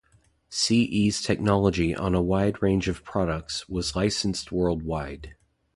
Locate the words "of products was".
2.87-3.95